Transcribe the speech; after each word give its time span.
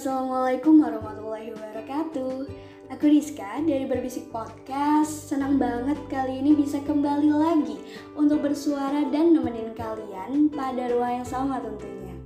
Assalamualaikum 0.00 0.80
warahmatullahi 0.80 1.52
wabarakatuh 1.52 2.48
Aku 2.88 3.04
Rizka 3.04 3.60
dari 3.68 3.84
Berbisik 3.84 4.32
Podcast 4.32 5.28
Senang 5.28 5.60
banget 5.60 6.00
kali 6.08 6.40
ini 6.40 6.56
bisa 6.56 6.80
kembali 6.88 7.28
lagi 7.28 7.76
Untuk 8.16 8.40
bersuara 8.40 9.04
dan 9.12 9.36
nemenin 9.36 9.76
kalian 9.76 10.48
pada 10.48 10.88
ruang 10.88 11.20
yang 11.20 11.28
sama 11.28 11.60
tentunya 11.60 12.16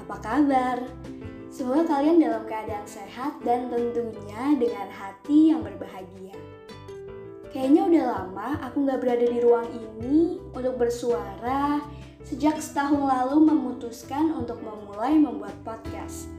Apa 0.00 0.16
kabar? 0.16 0.80
Semoga 1.52 1.84
kalian 1.92 2.24
dalam 2.24 2.48
keadaan 2.48 2.88
sehat 2.88 3.36
dan 3.44 3.68
tentunya 3.68 4.56
dengan 4.56 4.88
hati 4.88 5.52
yang 5.52 5.60
berbahagia 5.60 6.32
Kayaknya 7.52 7.82
udah 7.84 8.04
lama 8.16 8.48
aku 8.64 8.88
gak 8.88 9.04
berada 9.04 9.28
di 9.28 9.44
ruang 9.44 9.68
ini 9.76 10.40
untuk 10.56 10.80
bersuara 10.80 11.84
sejak 12.24 12.56
setahun 12.64 12.96
lalu 12.96 13.52
memutuskan 13.52 14.32
untuk 14.32 14.56
memulai 14.64 15.20
membuat 15.20 15.52
podcast. 15.60 16.32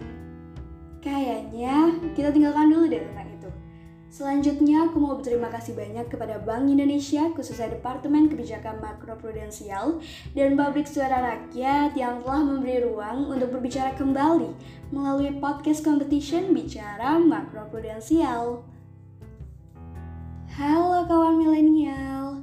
Kayaknya 1.06 2.02
kita 2.18 2.34
tinggalkan 2.34 2.74
dulu 2.74 2.90
deh 2.90 2.98
tentang 2.98 3.30
itu. 3.30 3.50
Selanjutnya, 4.10 4.90
aku 4.90 4.98
mau 4.98 5.14
berterima 5.14 5.54
kasih 5.54 5.78
banyak 5.78 6.10
kepada 6.10 6.42
Bank 6.42 6.66
Indonesia, 6.66 7.30
khususnya 7.38 7.78
Departemen 7.78 8.26
Kebijakan 8.26 8.82
Makroprudensial 8.82 10.02
dan 10.34 10.58
Pabrik 10.58 10.90
Suara 10.90 11.22
Rakyat 11.22 11.94
yang 11.94 12.26
telah 12.26 12.42
memberi 12.42 12.82
ruang 12.82 13.30
untuk 13.30 13.54
berbicara 13.54 13.94
kembali 13.94 14.50
melalui 14.90 15.30
podcast 15.38 15.86
competition 15.86 16.58
Bicara 16.58 17.22
Makroprudensial. 17.22 18.66
Halo 20.58 21.06
kawan 21.06 21.38
milenial, 21.38 22.42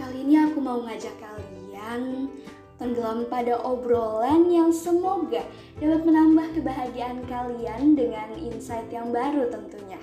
kali 0.00 0.24
ini 0.24 0.48
aku 0.48 0.64
mau 0.64 0.80
ngajak 0.80 1.12
kalian 1.20 2.32
tenggelam 2.78 3.26
pada 3.26 3.58
obrolan 3.60 4.46
yang 4.46 4.70
semoga 4.70 5.42
dapat 5.82 6.02
menambah 6.06 6.56
kebahagiaan 6.56 7.26
kalian 7.26 7.98
dengan 7.98 8.32
insight 8.38 8.86
yang 8.94 9.10
baru 9.10 9.50
tentunya. 9.50 9.98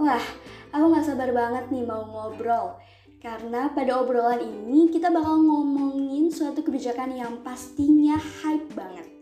Wah, 0.00 0.24
aku 0.72 0.84
gak 0.96 1.06
sabar 1.06 1.30
banget 1.30 1.68
nih 1.68 1.84
mau 1.84 2.08
ngobrol. 2.08 2.80
Karena 3.20 3.68
pada 3.68 4.00
obrolan 4.00 4.40
ini 4.40 4.88
kita 4.88 5.12
bakal 5.12 5.44
ngomongin 5.44 6.32
suatu 6.32 6.64
kebijakan 6.64 7.12
yang 7.12 7.44
pastinya 7.44 8.16
hype 8.16 8.72
banget 8.72 9.20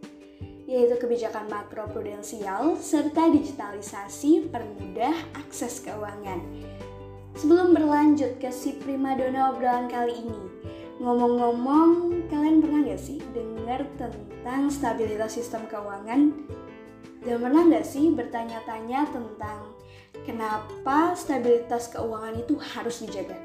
yaitu 0.69 1.01
kebijakan 1.01 1.49
makroprudensial 1.49 2.77
serta 2.77 3.33
digitalisasi 3.33 4.53
permudah 4.53 5.17
akses 5.41 5.81
keuangan. 5.81 6.45
Sebelum 7.41 7.73
berlanjut 7.73 8.37
ke 8.37 8.53
si 8.53 8.77
primadona 8.77 9.49
obrolan 9.49 9.89
kali 9.89 10.13
ini, 10.13 10.43
Ngomong-ngomong, 10.99 12.27
kalian 12.27 12.59
pernah 12.59 12.83
gak 12.91 12.99
sih 12.99 13.23
dengar 13.31 13.87
tentang 13.95 14.67
stabilitas 14.67 15.39
sistem 15.39 15.63
keuangan? 15.71 16.35
Dan 17.23 17.39
pernah 17.39 17.63
gak 17.71 17.87
sih 17.87 18.11
bertanya-tanya 18.11 19.07
tentang 19.07 19.79
kenapa 20.27 21.15
stabilitas 21.15 21.95
keuangan 21.95 22.35
itu 22.43 22.59
harus 22.59 23.07
dijaga? 23.07 23.39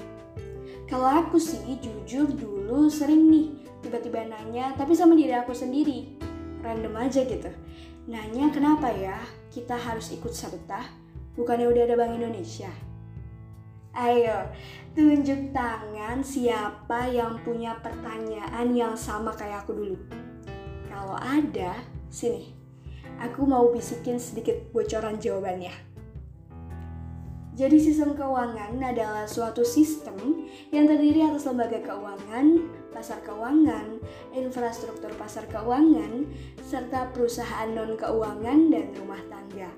Kalau 0.90 1.06
aku 1.06 1.38
sih 1.38 1.62
jujur 1.78 2.26
dulu 2.34 2.90
sering 2.90 3.30
nih 3.30 3.48
tiba-tiba 3.86 4.26
nanya 4.26 4.74
tapi 4.74 4.98
sama 4.98 5.14
diri 5.14 5.38
aku 5.38 5.54
sendiri. 5.54 6.18
Random 6.66 6.96
aja 6.98 7.22
gitu. 7.22 7.54
Nanya 8.10 8.50
kenapa 8.50 8.90
ya 8.90 9.22
kita 9.54 9.78
harus 9.78 10.10
ikut 10.10 10.34
serta? 10.34 10.90
Bukannya 11.38 11.70
udah 11.70 11.86
ada 11.86 11.96
Bank 12.02 12.18
Indonesia? 12.18 12.93
Ayo, 13.94 14.50
tunjuk 14.98 15.54
tangan 15.54 16.26
siapa 16.26 17.06
yang 17.14 17.38
punya 17.46 17.78
pertanyaan 17.78 18.74
yang 18.74 18.98
sama 18.98 19.30
kayak 19.38 19.62
aku 19.62 19.78
dulu. 19.78 19.98
Kalau 20.90 21.14
ada, 21.14 21.78
sini. 22.10 22.58
Aku 23.22 23.46
mau 23.46 23.70
bisikin 23.70 24.18
sedikit 24.18 24.58
bocoran 24.74 25.22
jawabannya. 25.22 25.70
Jadi 27.54 27.78
sistem 27.78 28.18
keuangan 28.18 28.82
adalah 28.82 29.30
suatu 29.30 29.62
sistem 29.62 30.50
yang 30.74 30.90
terdiri 30.90 31.30
atas 31.30 31.46
lembaga 31.46 31.78
keuangan, 31.86 32.66
pasar 32.90 33.22
keuangan, 33.22 34.02
infrastruktur 34.34 35.14
pasar 35.22 35.46
keuangan, 35.46 36.26
serta 36.66 37.14
perusahaan 37.14 37.70
non-keuangan 37.70 38.74
dan 38.74 38.90
rumah 38.98 39.22
tangga 39.30 39.70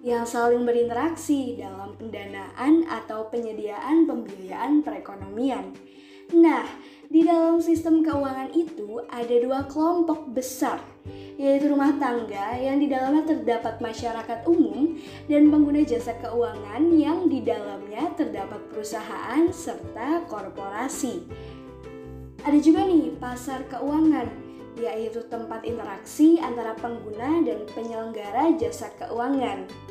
yang 0.00 0.24
saling 0.24 0.64
berinteraksi 0.64 1.60
dalam 1.60 1.92
pendanaan 2.00 2.88
atau 2.88 3.28
penyediaan 3.28 4.08
pembiayaan 4.08 4.80
perekonomian. 4.80 5.76
Nah, 6.30 6.64
di 7.10 7.26
dalam 7.26 7.60
sistem 7.60 8.00
keuangan 8.06 8.54
itu 8.56 9.02
ada 9.10 9.34
dua 9.42 9.66
kelompok 9.68 10.30
besar, 10.32 10.80
yaitu 11.36 11.68
rumah 11.68 11.92
tangga 11.98 12.56
yang 12.56 12.80
di 12.80 12.86
dalamnya 12.88 13.34
terdapat 13.34 13.82
masyarakat 13.82 14.46
umum 14.46 14.96
dan 15.26 15.50
pengguna 15.50 15.82
jasa 15.84 16.16
keuangan 16.22 16.86
yang 16.94 17.26
di 17.26 17.42
dalamnya 17.44 18.14
terdapat 18.14 18.62
perusahaan 18.72 19.50
serta 19.52 20.24
korporasi. 20.30 21.26
Ada 22.46 22.56
juga 22.62 22.88
nih 22.88 23.20
pasar 23.20 23.66
keuangan, 23.68 24.30
yaitu 24.78 25.20
tempat 25.28 25.66
interaksi 25.66 26.38
antara 26.38 26.72
pengguna 26.78 27.42
dan 27.44 27.68
penyelenggara 27.74 28.54
jasa 28.56 28.88
keuangan 28.96 29.89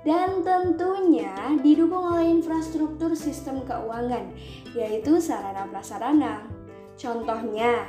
dan 0.00 0.40
tentunya 0.40 1.32
didukung 1.60 2.16
oleh 2.16 2.40
infrastruktur 2.40 3.12
sistem 3.12 3.60
keuangan, 3.68 4.32
yaitu 4.72 5.20
sarana 5.20 5.68
prasarana. 5.68 6.48
Contohnya, 6.96 7.84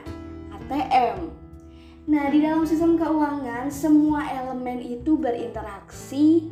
ATM. 0.51 1.31
Nah, 2.11 2.25
di 2.27 2.43
dalam 2.43 2.67
sistem 2.67 2.99
keuangan, 2.99 3.71
semua 3.71 4.27
elemen 4.27 4.83
itu 4.83 5.15
berinteraksi 5.15 6.51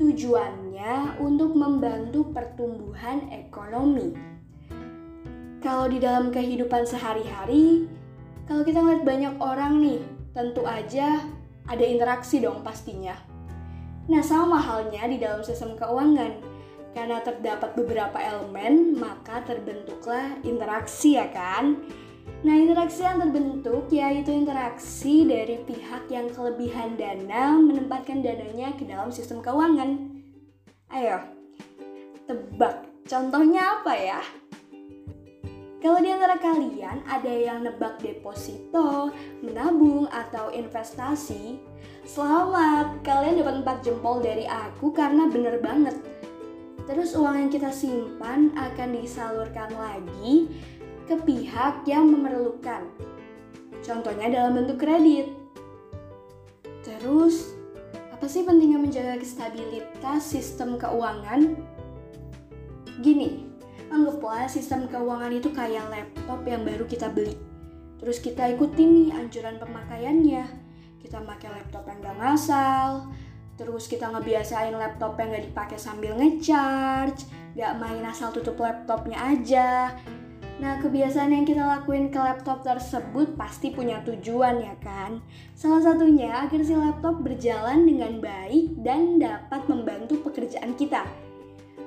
tujuannya 0.00 1.20
untuk 1.20 1.52
membantu 1.52 2.32
pertumbuhan 2.32 3.28
ekonomi. 3.28 4.16
Kalau 5.60 5.88
di 5.88 6.00
dalam 6.00 6.32
kehidupan 6.32 6.84
sehari-hari, 6.84 7.88
kalau 8.44 8.64
kita 8.64 8.84
ngeliat 8.84 9.04
banyak 9.04 9.34
orang 9.40 9.80
nih, 9.80 10.00
tentu 10.36 10.64
aja 10.68 11.24
ada 11.64 11.84
interaksi 11.84 12.44
dong 12.44 12.60
pastinya 12.60 13.33
Nah, 14.04 14.20
sama 14.20 14.60
halnya 14.60 15.08
di 15.08 15.16
dalam 15.16 15.40
sistem 15.40 15.76
keuangan. 15.80 16.36
Karena 16.94 17.18
terdapat 17.24 17.74
beberapa 17.74 18.20
elemen, 18.20 18.94
maka 18.94 19.42
terbentuklah 19.42 20.38
interaksi 20.46 21.18
ya 21.18 21.26
kan? 21.32 21.82
Nah, 22.44 22.54
interaksi 22.54 23.02
yang 23.02 23.18
terbentuk 23.18 23.88
yaitu 23.88 24.30
interaksi 24.30 25.24
dari 25.24 25.58
pihak 25.64 26.06
yang 26.12 26.28
kelebihan 26.30 26.94
dana 26.94 27.56
menempatkan 27.56 28.20
dananya 28.20 28.76
ke 28.76 28.84
dalam 28.84 29.08
sistem 29.08 29.40
keuangan. 29.40 30.12
Ayo, 30.92 31.24
tebak. 32.28 32.84
Contohnya 33.08 33.80
apa 33.80 33.92
ya? 33.96 34.20
Kalau 35.84 36.00
di 36.00 36.08
antara 36.08 36.40
kalian 36.40 37.04
ada 37.04 37.28
yang 37.28 37.60
nebak 37.60 38.00
deposito, 38.00 39.12
menabung, 39.44 40.08
atau 40.08 40.48
investasi, 40.48 41.60
selamat, 42.04 43.00
kalian 43.02 43.40
dapat 43.40 43.54
4 43.64 43.84
jempol 43.86 44.22
dari 44.22 44.44
aku 44.44 44.92
karena 44.92 45.26
bener 45.28 45.58
banget. 45.58 45.96
Terus 46.84 47.16
uang 47.16 47.36
yang 47.36 47.50
kita 47.50 47.72
simpan 47.72 48.52
akan 48.52 48.88
disalurkan 48.92 49.72
lagi 49.72 50.52
ke 51.08 51.16
pihak 51.24 51.84
yang 51.88 52.12
memerlukan. 52.12 52.88
Contohnya 53.80 54.28
dalam 54.32 54.56
bentuk 54.56 54.80
kredit. 54.80 55.32
Terus, 56.84 57.56
apa 58.12 58.28
sih 58.28 58.44
pentingnya 58.44 58.80
menjaga 58.80 59.20
stabilitas 59.24 60.24
sistem 60.24 60.76
keuangan? 60.76 61.56
Gini, 63.00 63.48
anggaplah 63.88 64.48
sistem 64.48 64.88
keuangan 64.88 65.32
itu 65.32 65.48
kayak 65.52 65.88
laptop 65.88 66.40
yang 66.44 66.64
baru 66.64 66.84
kita 66.84 67.08
beli. 67.08 67.36
Terus 68.00 68.20
kita 68.20 68.52
ikutin 68.52 68.88
nih 68.92 69.08
anjuran 69.16 69.56
pemakaiannya. 69.56 70.63
Kita 71.04 71.20
pakai 71.20 71.52
laptop 71.52 71.84
yang 71.84 72.00
gak 72.00 72.16
ngasal, 72.16 73.12
terus 73.60 73.84
kita 73.92 74.08
ngebiasain 74.08 74.72
laptop 74.72 75.20
yang 75.20 75.36
gak 75.36 75.52
dipakai 75.52 75.76
sambil 75.76 76.16
ngecharge, 76.16 77.28
gak 77.52 77.76
main 77.76 78.00
asal 78.08 78.32
tutup 78.32 78.56
laptopnya 78.56 79.20
aja. 79.20 79.92
Nah, 80.64 80.80
kebiasaan 80.80 81.28
yang 81.28 81.44
kita 81.44 81.60
lakuin 81.60 82.08
ke 82.08 82.16
laptop 82.16 82.64
tersebut 82.64 83.36
pasti 83.36 83.68
punya 83.68 84.00
tujuan 84.00 84.64
ya 84.64 84.72
kan? 84.80 85.20
Salah 85.52 85.84
satunya 85.84 86.40
agar 86.40 86.64
si 86.64 86.72
laptop 86.72 87.20
berjalan 87.20 87.84
dengan 87.84 88.24
baik 88.24 88.80
dan 88.80 89.20
dapat 89.20 89.60
membantu 89.68 90.24
pekerjaan 90.24 90.72
kita 90.72 91.04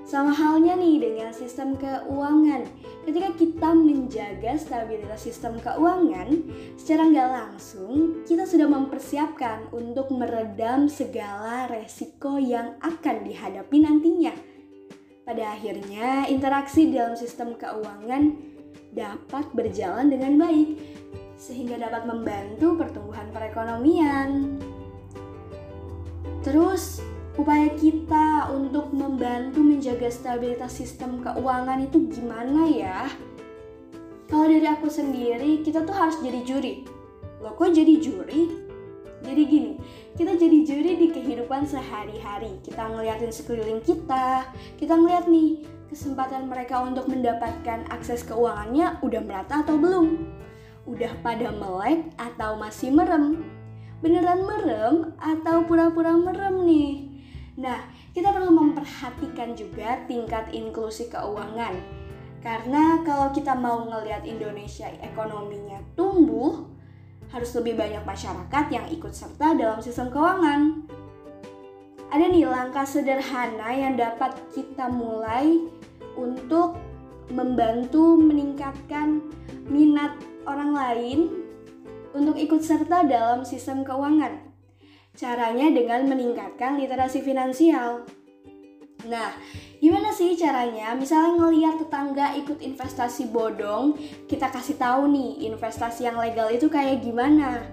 sama 0.07 0.31
halnya 0.31 0.79
nih 0.79 1.03
dengan 1.03 1.35
sistem 1.35 1.75
keuangan. 1.75 2.63
Ketika 3.03 3.29
kita 3.35 3.69
menjaga 3.75 4.55
stabilitas 4.55 5.19
sistem 5.19 5.59
keuangan, 5.59 6.47
secara 6.79 7.11
nggak 7.11 7.29
langsung 7.35 8.23
kita 8.23 8.47
sudah 8.47 8.71
mempersiapkan 8.71 9.67
untuk 9.75 10.07
meredam 10.15 10.87
segala 10.87 11.67
resiko 11.67 12.39
yang 12.39 12.79
akan 12.79 13.27
dihadapi 13.27 13.83
nantinya. 13.83 14.31
Pada 15.27 15.51
akhirnya, 15.51 16.31
interaksi 16.31 16.87
dalam 16.87 17.19
sistem 17.19 17.59
keuangan 17.59 18.31
dapat 18.95 19.51
berjalan 19.51 20.07
dengan 20.07 20.39
baik, 20.39 20.79
sehingga 21.35 21.75
dapat 21.75 22.07
membantu 22.07 22.79
pertumbuhan 22.79 23.27
perekonomian. 23.35 24.55
Terus 26.47 27.03
upaya 27.37 27.69
kita 27.75 28.49
untuk 28.49 28.89
membantu 29.17 29.65
menjaga 29.65 30.13
stabilitas 30.13 30.77
sistem 30.77 31.25
keuangan 31.25 31.81
itu 31.81 32.05
gimana 32.05 32.69
ya? 32.69 33.09
Kalau 34.29 34.45
dari 34.45 34.69
aku 34.69 34.93
sendiri, 34.93 35.65
kita 35.65 35.81
tuh 35.89 35.97
harus 35.97 36.21
jadi 36.21 36.45
juri. 36.45 36.85
Loh 37.41 37.57
kok 37.57 37.73
jadi 37.73 37.97
juri? 37.97 38.53
Jadi 39.25 39.41
gini, 39.49 39.73
kita 40.13 40.37
jadi 40.37 40.61
juri 40.61 40.91
di 41.01 41.07
kehidupan 41.09 41.65
sehari-hari. 41.65 42.61
Kita 42.61 42.93
ngeliatin 42.93 43.33
sekeliling 43.33 43.81
kita, 43.81 44.53
kita 44.77 44.93
ngeliat 44.93 45.25
nih 45.25 45.65
kesempatan 45.89 46.45
mereka 46.45 46.85
untuk 46.85 47.09
mendapatkan 47.09 47.89
akses 47.89 48.21
keuangannya 48.21 49.01
udah 49.01 49.21
merata 49.25 49.65
atau 49.65 49.81
belum? 49.81 50.29
Udah 50.85 51.17
pada 51.25 51.49
melek 51.57 52.05
atau 52.21 52.53
masih 52.53 52.93
merem? 52.93 53.41
Beneran 53.97 54.45
merem 54.45 55.17
atau 55.17 55.65
pura-pura 55.65 56.13
merem 56.13 56.69
nih? 56.69 56.89
Nah, 57.57 57.96
kita 58.17 58.33
perlu 58.33 58.49
memperhatikan 58.49 59.53
juga 59.53 60.01
tingkat 60.09 60.49
inklusi 60.49 61.05
keuangan. 61.05 61.77
Karena 62.41 63.05
kalau 63.05 63.29
kita 63.29 63.53
mau 63.53 63.85
ngelihat 63.85 64.25
Indonesia 64.25 64.89
ekonominya 65.05 65.77
tumbuh, 65.93 66.65
harus 67.29 67.53
lebih 67.53 67.77
banyak 67.77 68.01
masyarakat 68.01 68.65
yang 68.73 68.89
ikut 68.89 69.13
serta 69.13 69.53
dalam 69.53 69.85
sistem 69.85 70.09
keuangan. 70.09 70.89
Ada 72.09 72.25
nih 72.33 72.49
langkah 72.49 72.89
sederhana 72.89 73.69
yang 73.69 73.93
dapat 73.93 74.33
kita 74.49 74.89
mulai 74.89 75.61
untuk 76.17 76.73
membantu 77.29 78.17
meningkatkan 78.17 79.21
minat 79.69 80.17
orang 80.49 80.73
lain 80.73 81.19
untuk 82.17 82.33
ikut 82.33 82.65
serta 82.65 83.05
dalam 83.05 83.45
sistem 83.45 83.85
keuangan. 83.85 84.46
Caranya 85.17 85.73
dengan 85.73 86.05
meningkatkan 86.05 86.77
literasi 86.77 87.25
finansial. 87.25 88.05
Nah, 89.09 89.33
gimana 89.81 90.13
sih 90.13 90.37
caranya? 90.37 90.93
Misalnya 90.93 91.41
ngeliat 91.41 91.81
tetangga 91.81 92.37
ikut 92.37 92.61
investasi 92.61 93.33
bodong, 93.33 93.97
kita 94.29 94.53
kasih 94.53 94.77
tahu 94.77 95.09
nih 95.09 95.49
investasi 95.49 96.05
yang 96.05 96.21
legal 96.21 96.53
itu 96.53 96.69
kayak 96.69 97.01
gimana. 97.01 97.65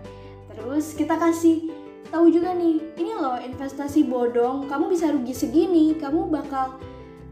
Terus 0.49 0.97
kita 0.97 1.21
kasih 1.21 1.69
tahu 2.09 2.33
juga 2.33 2.57
nih, 2.57 2.81
ini 2.97 3.13
loh 3.13 3.37
investasi 3.37 4.09
bodong, 4.09 4.65
kamu 4.65 4.97
bisa 4.97 5.13
rugi 5.13 5.37
segini, 5.37 5.93
kamu 6.01 6.33
bakal 6.33 6.81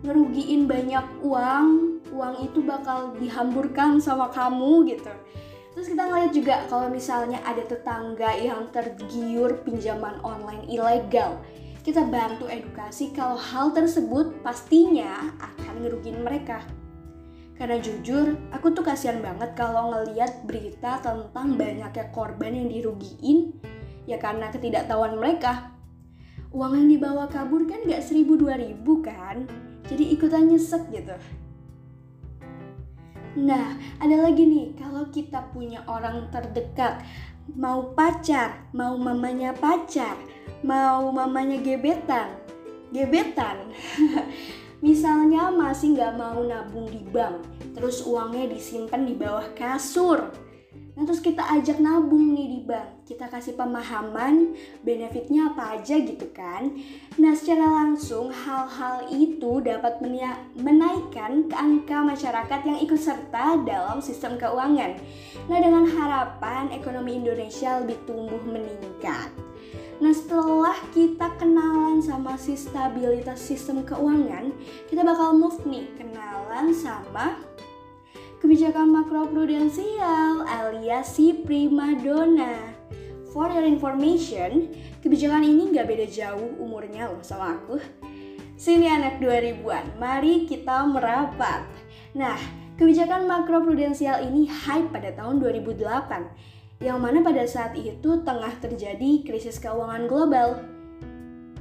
ngerugiin 0.04 0.68
banyak 0.68 1.08
uang, 1.24 1.66
uang 2.12 2.34
itu 2.44 2.60
bakal 2.60 3.16
dihamburkan 3.16 3.96
sama 3.96 4.28
kamu 4.28 4.92
gitu. 4.92 5.14
Terus 5.72 5.88
kita 5.88 6.04
ngeliat 6.04 6.32
juga 6.36 6.54
kalau 6.68 6.92
misalnya 6.92 7.40
ada 7.48 7.64
tetangga 7.64 8.36
yang 8.36 8.68
tergiur 8.68 9.64
pinjaman 9.64 10.20
online 10.20 10.68
ilegal, 10.68 11.40
kita 11.80 12.04
bantu 12.06 12.46
edukasi 12.46 13.10
kalau 13.16 13.40
hal 13.40 13.72
tersebut 13.72 14.44
pastinya 14.44 15.32
akan 15.40 15.74
ngerugiin 15.82 16.20
mereka. 16.20 16.60
Karena 17.56 17.80
jujur, 17.80 18.36
aku 18.52 18.74
tuh 18.76 18.84
kasihan 18.84 19.24
banget 19.24 19.56
kalau 19.56 19.96
ngeliat 19.96 20.44
berita 20.44 21.00
tentang 21.00 21.56
banyaknya 21.56 22.10
korban 22.12 22.52
yang 22.52 22.68
dirugiin 22.68 23.54
ya 24.04 24.18
karena 24.20 24.52
ketidaktahuan 24.52 25.16
mereka. 25.16 25.72
Uang 26.52 26.76
yang 26.76 26.88
dibawa 26.92 27.32
kabur 27.32 27.64
kan 27.64 27.80
gak 27.88 28.04
seribu 28.04 28.36
dua 28.36 28.60
ribu 28.60 29.00
kan, 29.00 29.48
jadi 29.88 30.04
ikutan 30.12 30.52
nyesek 30.52 30.84
gitu. 30.92 31.16
Nah, 33.32 33.80
ada 33.96 34.28
lagi 34.28 34.44
nih, 34.44 34.76
kalau 34.76 35.08
kita 35.08 35.40
punya 35.56 35.80
orang 35.88 36.28
terdekat, 36.28 37.00
mau 37.56 37.96
pacar, 37.96 38.68
mau 38.76 38.92
mamanya 39.00 39.56
pacar, 39.56 40.20
mau 40.60 41.08
mamanya 41.08 41.56
gebetan, 41.64 42.36
gebetan. 42.92 43.72
Misalnya 44.84 45.48
masih 45.48 45.96
nggak 45.96 46.12
mau 46.20 46.44
nabung 46.44 46.92
di 46.92 47.00
bank, 47.08 47.40
terus 47.72 48.04
uangnya 48.04 48.52
disimpan 48.52 49.08
di 49.08 49.14
bawah 49.16 49.48
kasur. 49.56 50.28
Nah 50.92 51.08
terus 51.08 51.24
kita 51.24 51.40
ajak 51.40 51.80
nabung 51.80 52.36
nih 52.36 52.52
di 52.52 52.60
bank, 52.68 53.08
kita 53.08 53.24
kasih 53.32 53.56
pemahaman 53.56 54.52
benefitnya 54.84 55.48
apa 55.48 55.80
aja 55.80 55.96
gitu 55.96 56.28
kan. 56.36 56.68
Nah 57.16 57.32
secara 57.32 57.64
langsung 57.64 58.28
hal-hal 58.28 59.08
itu 59.08 59.64
dapat 59.64 60.04
menaikkan 60.52 61.48
angka 61.48 61.98
masyarakat 62.04 62.60
yang 62.68 62.78
ikut 62.84 63.00
serta 63.00 63.64
dalam 63.64 64.04
sistem 64.04 64.36
keuangan. 64.36 65.00
Nah 65.48 65.58
dengan 65.64 65.88
harapan 65.88 66.68
ekonomi 66.76 67.16
Indonesia 67.16 67.80
lebih 67.80 67.96
tumbuh 68.04 68.44
meningkat. 68.44 69.32
Nah 69.96 70.12
setelah 70.12 70.76
kita 70.92 71.30
kenalan 71.40 72.04
sama 72.04 72.36
si 72.36 72.52
stabilitas 72.52 73.40
sistem 73.40 73.80
keuangan, 73.80 74.52
kita 74.92 75.00
bakal 75.00 75.32
move 75.40 75.56
nih 75.64 75.88
kenalan 75.96 76.68
sama 76.76 77.38
kebijakan 78.42 78.90
makroprudensial 78.90 80.42
alias 80.42 81.14
si 81.14 81.46
prima 81.46 81.94
dona. 81.94 82.74
For 83.30 83.46
your 83.54 83.62
information, 83.62 84.74
kebijakan 84.98 85.46
ini 85.46 85.70
nggak 85.70 85.86
beda 85.86 86.06
jauh 86.10 86.58
umurnya 86.58 87.06
loh 87.06 87.22
sama 87.22 87.54
aku. 87.54 87.78
Sini 88.58 88.90
anak 88.90 89.22
2000-an, 89.22 89.94
mari 89.94 90.50
kita 90.50 90.90
merapat. 90.90 91.62
Nah, 92.18 92.34
kebijakan 92.82 93.30
makroprudensial 93.30 94.26
ini 94.26 94.50
hype 94.50 94.90
pada 94.90 95.14
tahun 95.14 95.38
2008, 95.38 96.82
yang 96.82 96.98
mana 96.98 97.22
pada 97.22 97.46
saat 97.46 97.78
itu 97.78 98.26
tengah 98.26 98.58
terjadi 98.58 99.22
krisis 99.22 99.62
keuangan 99.62 100.10
global 100.10 100.58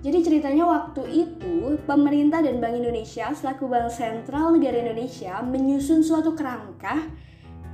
jadi 0.01 0.17
ceritanya 0.25 0.65
waktu 0.65 1.05
itu 1.13 1.77
pemerintah 1.85 2.41
dan 2.41 2.57
Bank 2.57 2.73
Indonesia 2.73 3.29
selaku 3.37 3.69
Bank 3.69 3.93
Sentral 3.93 4.49
Negara 4.49 4.81
Indonesia 4.81 5.37
menyusun 5.45 6.01
suatu 6.01 6.33
kerangka 6.33 7.05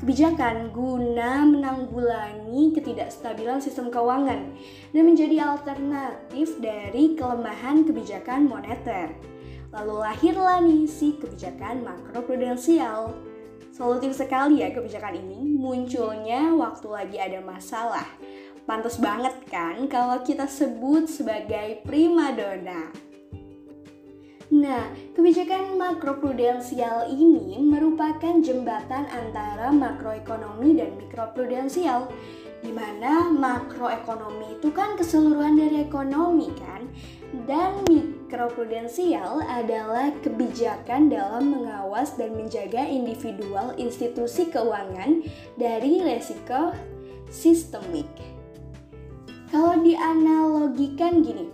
kebijakan 0.03 0.75
guna 0.75 1.47
menanggulangi 1.47 2.75
ketidakstabilan 2.75 3.63
sistem 3.63 3.88
keuangan 3.88 4.44
dan 4.91 5.03
menjadi 5.07 5.56
alternatif 5.56 6.59
dari 6.59 7.15
kelemahan 7.15 7.88
kebijakan 7.88 8.51
moneter. 8.51 9.15
Lalu 9.71 9.95
lahirlah 10.03 10.59
nih 10.68 10.83
si 10.83 11.15
kebijakan 11.15 11.88
makroprudensial. 11.88 13.15
Solutif 13.71 14.12
sekali 14.12 14.68
ya 14.68 14.75
kebijakan 14.75 15.15
ini 15.15 15.56
munculnya 15.56 16.51
waktu 16.59 16.88
lagi 16.91 17.18
ada 17.24 17.39
masalah 17.39 18.05
Pantas 18.67 19.00
banget 19.00 19.31
kan 19.47 19.88
kalau 19.88 20.19
kita 20.27 20.43
sebut 20.43 21.07
sebagai 21.07 21.79
primadona. 21.88 22.91
Nah, 24.51 24.91
kebijakan 25.15 25.79
makroprudensial 25.79 27.07
ini 27.07 27.63
merupakan 27.63 28.43
jembatan 28.43 29.07
antara 29.07 29.71
makroekonomi 29.71 30.75
dan 30.75 31.00
mikroprudensial 31.00 32.12
di 32.59 32.75
mana 32.75 33.31
makroekonomi 33.31 34.59
itu 34.59 34.67
kan 34.75 35.00
keseluruhan 35.00 35.55
dari 35.55 35.88
ekonomi 35.88 36.51
kan 36.59 36.91
dan 37.47 37.88
mikroprudensial 37.88 39.39
adalah 39.47 40.12
kebijakan 40.19 41.07
dalam 41.07 41.55
mengawas 41.55 42.19
dan 42.19 42.36
menjaga 42.36 42.83
individual 42.83 43.71
institusi 43.79 44.51
keuangan 44.51 45.24
dari 45.55 46.03
resiko 46.03 46.75
sistemik. 47.31 48.37
Kalau 49.48 49.80
dianalogikan 49.80 51.24
gini, 51.24 51.48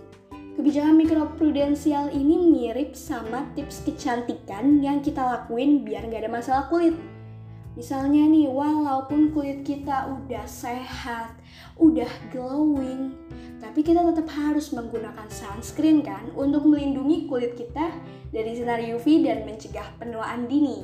kebijakan 0.58 0.98
mikroprudensial 0.98 2.10
ini 2.10 2.42
mirip 2.50 2.98
sama 2.98 3.46
tips 3.54 3.86
kecantikan 3.86 4.82
yang 4.82 4.98
kita 4.98 5.22
lakuin 5.22 5.86
biar 5.86 6.10
nggak 6.10 6.26
ada 6.26 6.32
masalah 6.34 6.64
kulit. 6.66 6.98
Misalnya 7.78 8.26
nih, 8.26 8.50
walaupun 8.50 9.30
kulit 9.30 9.62
kita 9.62 10.10
udah 10.10 10.42
sehat, 10.42 11.38
udah 11.78 12.10
glowing, 12.34 13.14
tapi 13.62 13.86
kita 13.86 14.02
tetap 14.10 14.26
harus 14.26 14.74
menggunakan 14.74 15.30
sunscreen 15.30 16.02
kan 16.02 16.34
untuk 16.34 16.66
melindungi 16.66 17.30
kulit 17.30 17.54
kita 17.54 17.94
dari 18.34 18.58
sinar 18.58 18.82
UV 18.82 19.22
dan 19.22 19.46
mencegah 19.46 19.86
penuaan 20.02 20.50
dini. 20.50 20.82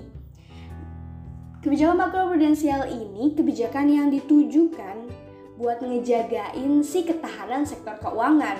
Kebijakan 1.58 2.06
makroprudensial 2.06 2.86
ini 2.86 3.34
kebijakan 3.34 3.86
yang 3.90 4.08
ditujukan 4.14 5.29
buat 5.60 5.84
ngejagain 5.84 6.80
si 6.80 7.04
ketahanan 7.04 7.68
sektor 7.68 8.00
keuangan. 8.00 8.56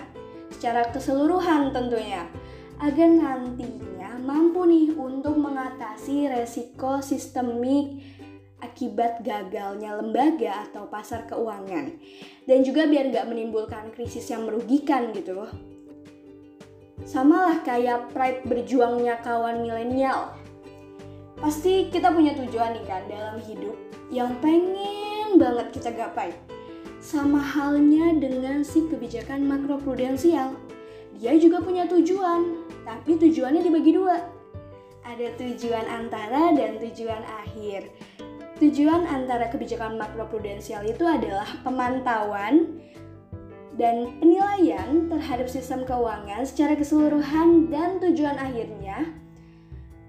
Secara 0.52 0.92
keseluruhan 0.92 1.72
tentunya. 1.72 2.28
Agar 2.76 3.08
nantinya 3.08 4.20
mampu 4.20 4.68
nih 4.68 4.92
untuk 4.92 5.40
mengatasi 5.40 6.28
resiko 6.28 7.00
sistemik 7.00 8.04
akibat 8.60 9.24
gagalnya 9.24 9.96
lembaga 9.96 10.68
atau 10.68 10.84
pasar 10.92 11.24
keuangan. 11.24 11.96
Dan 12.44 12.60
juga 12.60 12.84
biar 12.84 13.08
nggak 13.08 13.28
menimbulkan 13.32 13.88
krisis 13.96 14.28
yang 14.28 14.44
merugikan 14.44 15.16
gitu. 15.16 15.40
Loh 15.40 15.52
sama 17.08 17.48
lah 17.48 17.58
kayak 17.64 18.12
pride 18.12 18.44
berjuangnya 18.44 19.24
kawan 19.24 19.64
milenial. 19.64 20.36
Pasti 21.40 21.88
kita 21.88 22.12
punya 22.12 22.36
tujuan 22.36 22.76
nih 22.76 22.84
kan 22.84 23.02
dalam 23.08 23.40
hidup 23.40 23.72
yang 24.12 24.36
pengen 24.44 25.40
banget 25.40 25.72
kita 25.72 25.90
gapai 25.96 26.36
sama 27.00 27.40
halnya 27.40 28.12
dengan 28.20 28.60
si 28.60 28.84
kebijakan 28.86 29.48
makroprudensial. 29.48 30.52
dia 31.20 31.36
juga 31.36 31.60
punya 31.60 31.84
tujuan, 31.84 32.64
tapi 32.84 33.20
tujuannya 33.20 33.60
dibagi 33.60 33.92
dua. 33.92 34.24
Ada 35.04 35.36
tujuan 35.36 35.84
antara 35.84 36.56
dan 36.56 36.80
tujuan 36.80 37.20
akhir. 37.44 37.92
Tujuan 38.60 39.04
antara 39.08 39.48
kebijakan 39.52 40.00
makroprudensial 40.00 40.84
itu 40.84 41.04
adalah 41.04 41.48
pemantauan 41.64 42.80
dan 43.76 44.16
penilaian 44.20 45.08
terhadap 45.08 45.48
sistem 45.48 45.88
keuangan 45.88 46.44
secara 46.44 46.76
keseluruhan 46.76 47.72
dan 47.72 47.96
tujuan 48.00 48.36
akhirnya 48.36 49.08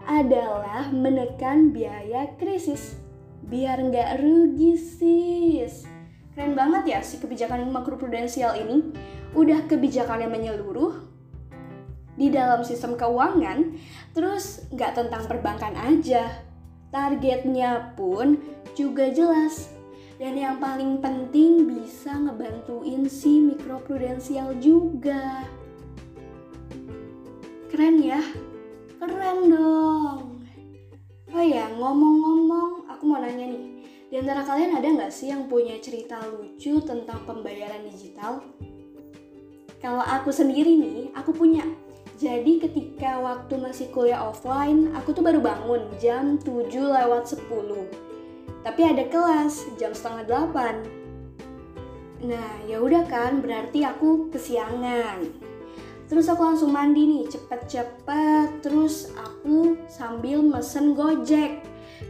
adalah 0.07 0.91
menekan 0.91 1.71
biaya 1.71 2.27
krisis 2.35 2.99
biar 3.47 3.79
nggak 3.79 4.19
rugi 4.19 4.75
sis. 4.79 5.90
Keren 6.31 6.55
banget 6.55 6.83
ya 6.87 6.99
si 7.03 7.19
kebijakan 7.19 7.67
makroprudensial 7.71 8.55
ini. 8.55 8.95
Udah 9.35 9.67
kebijakannya 9.67 10.27
menyeluruh 10.31 11.11
di 12.19 12.27
dalam 12.27 12.63
sistem 12.63 12.99
keuangan, 12.99 13.75
terus 14.11 14.67
nggak 14.71 14.95
tentang 14.95 15.23
perbankan 15.27 15.75
aja. 15.75 16.27
Targetnya 16.91 17.95
pun 17.95 18.39
juga 18.75 19.11
jelas. 19.11 19.71
Dan 20.21 20.37
yang 20.37 20.61
paling 20.61 21.01
penting 21.01 21.65
bisa 21.65 22.13
ngebantuin 22.13 23.09
si 23.09 23.41
mikroprudensial 23.41 24.53
juga. 24.61 25.49
Keren 27.73 27.97
ya? 28.03 28.21
Keren 29.01 29.49
dong. 29.49 30.45
Oh 31.31 31.45
ya, 31.47 31.71
ngomong-ngomong, 31.73 32.91
aku 32.91 33.03
mau 33.07 33.17
nanya 33.23 33.49
nih. 33.49 33.87
Di 34.11 34.19
antara 34.19 34.43
kalian 34.43 34.75
ada 34.75 34.91
nggak 34.91 35.07
sih 35.07 35.31
yang 35.31 35.47
punya 35.47 35.79
cerita 35.79 36.19
lucu 36.27 36.83
tentang 36.83 37.23
pembayaran 37.23 37.87
digital? 37.87 38.43
Kalau 39.79 40.03
aku 40.03 40.35
sendiri 40.35 40.75
nih, 40.75 41.15
aku 41.15 41.31
punya. 41.31 41.63
Jadi 42.19 42.59
ketika 42.59 43.23
waktu 43.23 43.55
masih 43.55 43.87
kuliah 43.95 44.19
offline, 44.19 44.91
aku 44.99 45.15
tuh 45.15 45.23
baru 45.23 45.39
bangun 45.39 45.87
jam 46.03 46.35
7 46.43 46.91
lewat 46.91 47.39
10. 47.39 47.87
Tapi 48.67 48.81
ada 48.83 49.07
kelas 49.07 49.79
jam 49.79 49.95
setengah 49.95 50.27
8. 50.27 52.27
Nah, 52.27 52.51
ya 52.67 52.83
udah 52.83 53.07
kan, 53.07 53.39
berarti 53.39 53.87
aku 53.87 54.27
kesiangan. 54.27 55.23
Terus 56.11 56.27
aku 56.27 56.43
langsung 56.43 56.75
mandi 56.75 57.07
nih, 57.07 57.31
cepet-cepet. 57.31 58.59
Terus 58.59 59.07
aku 59.15 59.79
sambil 59.87 60.43
mesen 60.43 60.99
Gojek. 60.99 61.60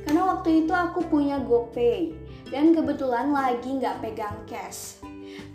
Karena 0.05 0.21
waktu 0.35 0.65
itu 0.65 0.73
aku 0.73 1.05
punya 1.07 1.41
GoPay. 1.41 2.15
Dan 2.51 2.75
kebetulan 2.75 3.31
lagi 3.31 3.79
nggak 3.79 4.03
pegang 4.03 4.35
cash. 4.43 4.99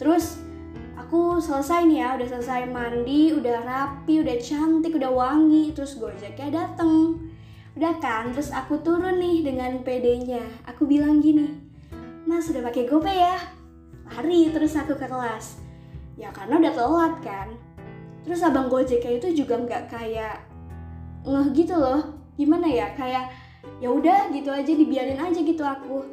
Terus 0.00 0.40
aku 0.96 1.38
selesai 1.38 1.84
nih 1.84 2.00
ya 2.00 2.08
udah 2.16 2.28
selesai 2.36 2.62
mandi 2.72 3.36
udah 3.36 3.62
rapi 3.62 4.24
udah 4.24 4.36
cantik 4.40 4.96
udah 4.96 5.12
wangi 5.12 5.76
terus 5.76 6.00
gojeknya 6.00 6.48
dateng. 6.50 7.20
Udah 7.76 8.00
kan 8.00 8.32
terus 8.32 8.48
aku 8.48 8.80
turun 8.80 9.20
nih 9.20 9.44
dengan 9.44 9.84
PD-nya 9.84 10.40
aku 10.64 10.88
bilang 10.88 11.20
gini 11.20 11.66
mas 12.26 12.50
udah 12.50 12.58
pakai 12.66 12.90
gopay 12.90 13.22
ya? 13.22 13.38
Lari 14.10 14.50
terus 14.50 14.74
aku 14.74 14.98
ke 14.98 15.06
kelas. 15.06 15.62
Ya 16.18 16.34
karena 16.34 16.58
udah 16.58 16.74
telat 16.74 17.14
kan. 17.22 17.48
Terus 18.26 18.42
abang 18.42 18.66
gojeknya 18.66 19.22
itu 19.22 19.46
juga 19.46 19.54
nggak 19.62 19.86
kayak 19.86 20.42
ngeh 21.22 21.46
gitu 21.54 21.78
loh. 21.78 22.02
Gimana 22.34 22.66
ya? 22.66 22.90
Kayak 22.98 23.30
ya 23.82 23.92
udah 23.92 24.32
gitu 24.32 24.49
aja 24.49 24.73
dibiarin 24.73 25.20
aja 25.20 25.40
gitu 25.40 25.62
aku 25.62 26.04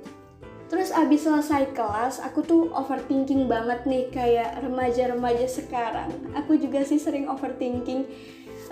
Terus 0.74 0.90
abis 0.90 1.30
selesai 1.30 1.70
kelas, 1.78 2.18
aku 2.18 2.42
tuh 2.42 2.74
overthinking 2.74 3.46
banget 3.46 3.86
nih 3.86 4.10
kayak 4.10 4.58
remaja-remaja 4.58 5.46
sekarang. 5.46 6.10
Aku 6.34 6.58
juga 6.58 6.82
sih 6.82 6.98
sering 6.98 7.30
overthinking. 7.30 8.10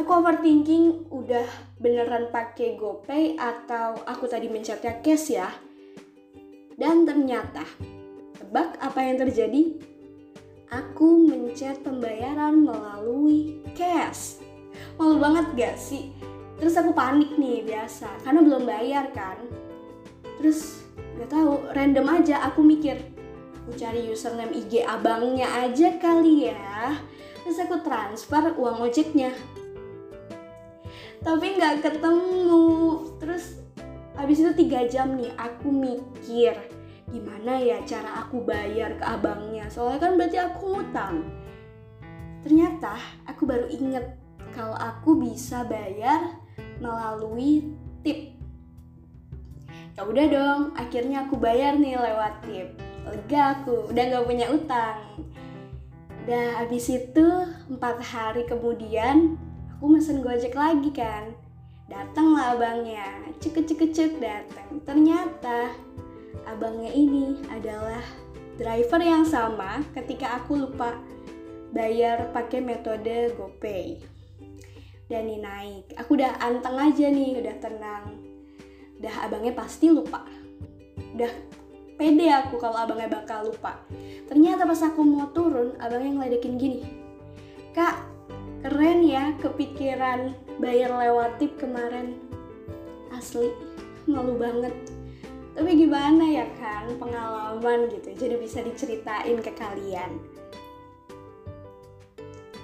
Aku 0.01 0.09
overthinking 0.09 1.13
udah 1.13 1.45
beneran 1.77 2.33
pakai 2.33 2.73
GoPay 2.73 3.37
atau 3.37 4.01
aku 4.09 4.25
tadi 4.25 4.49
mencetnya 4.49 4.97
cash 5.05 5.29
ya. 5.29 5.45
Dan 6.73 7.05
ternyata, 7.05 7.69
tebak 8.33 8.81
apa 8.81 8.97
yang 9.05 9.21
terjadi? 9.21 9.77
Aku 10.73 11.29
mencet 11.29 11.85
pembayaran 11.85 12.65
melalui 12.65 13.61
cash. 13.77 14.41
Malu 14.97 15.21
banget 15.21 15.45
gak 15.53 15.77
sih? 15.77 16.09
Terus 16.61 16.77
aku 16.77 16.93
panik 16.93 17.33
nih 17.41 17.65
biasa, 17.65 18.21
karena 18.21 18.45
belum 18.45 18.69
bayar 18.69 19.09
kan. 19.09 19.41
Terus 20.37 20.85
gak 21.17 21.33
tahu 21.33 21.65
random 21.73 22.05
aja 22.21 22.45
aku 22.45 22.61
mikir 22.61 23.01
aku 23.61 23.77
cari 23.77 24.09
username 24.09 24.53
IG 24.57 24.85
abangnya 24.85 25.47
aja 25.63 25.95
kali 25.97 26.49
ya. 26.49 26.97
Terus 27.41 27.57
aku 27.61 27.81
transfer 27.81 28.53
uang 28.57 28.83
ojeknya. 28.89 29.33
Tapi 31.21 31.45
nggak 31.57 31.85
ketemu. 31.85 32.67
Terus 33.21 33.61
habis 34.17 34.41
itu 34.41 34.51
tiga 34.57 34.85
jam 34.89 35.15
nih 35.15 35.31
aku 35.37 35.69
mikir 35.69 36.57
gimana 37.11 37.59
ya 37.59 37.79
cara 37.87 38.27
aku 38.27 38.43
bayar 38.43 38.99
ke 38.99 39.05
abangnya? 39.05 39.71
Soalnya 39.71 39.99
kan 40.03 40.11
berarti 40.19 40.37
aku 40.41 40.63
ngutang. 40.75 41.15
Ternyata 42.41 42.97
aku 43.29 43.45
baru 43.45 43.69
inget 43.69 44.17
kalau 44.51 44.75
aku 44.75 45.15
bisa 45.15 45.63
bayar 45.63 46.41
melalui 46.81 47.71
tip. 48.01 48.33
Ya 49.93 50.01
udah 50.03 50.25
dong 50.27 50.61
akhirnya 50.73 51.29
aku 51.29 51.37
bayar 51.37 51.77
nih 51.77 51.95
lewat 51.95 52.33
tip. 52.43 52.73
Lega 53.05 53.61
aku 53.61 53.93
udah 53.93 54.03
gak 54.17 54.25
punya 54.25 54.49
utang. 54.49 54.99
Udah 56.25 56.65
habis 56.65 56.89
itu 56.89 57.25
empat 57.69 58.01
hari 58.01 58.45
kemudian 58.49 59.37
aku 59.77 59.85
mesen 59.85 60.25
gojek 60.25 60.57
lagi 60.57 60.89
kan. 60.89 61.37
Datang 61.85 62.33
lah 62.33 62.57
abangnya 62.57 63.05
cek 63.37 63.61
cek 63.61 63.81
cek 63.93 64.13
datang. 64.17 64.81
Ternyata 64.81 65.69
abangnya 66.49 66.89
ini 66.89 67.37
adalah 67.53 68.01
driver 68.57 69.01
yang 69.01 69.25
sama 69.25 69.85
ketika 69.93 70.41
aku 70.41 70.65
lupa 70.65 70.97
bayar 71.71 72.29
pakai 72.35 72.59
metode 72.59 73.31
GoPay 73.35 74.10
dan 75.11 75.27
naik. 75.27 75.91
Aku 75.99 76.15
udah 76.15 76.39
anteng 76.39 76.79
aja 76.79 77.11
nih 77.11 77.43
udah 77.43 77.55
tenang. 77.59 78.15
Udah 79.03 79.27
abangnya 79.27 79.51
pasti 79.51 79.91
lupa. 79.91 80.23
Udah 81.11 81.27
pede 81.99 82.31
aku 82.31 82.55
kalau 82.55 82.79
abangnya 82.79 83.11
bakal 83.11 83.51
lupa. 83.51 83.83
Ternyata 84.31 84.63
pas 84.63 84.79
aku 84.79 85.03
mau 85.03 85.27
turun 85.35 85.75
abangnya 85.83 86.15
ngeledekin 86.15 86.55
gini. 86.55 86.81
Kak 87.75 88.07
keren 88.63 89.03
ya 89.03 89.35
kepikiran 89.43 90.31
bayar 90.63 90.95
lewat 90.95 91.43
tip 91.43 91.59
kemarin. 91.59 92.15
Asli 93.11 93.51
malu 94.07 94.39
banget. 94.39 94.71
Tapi 95.51 95.75
gimana 95.75 96.23
ya 96.23 96.47
kan 96.55 96.87
pengalaman 96.95 97.91
gitu 97.91 98.15
jadi 98.15 98.39
bisa 98.39 98.63
diceritain 98.63 99.35
ke 99.43 99.51
kalian. 99.51 100.15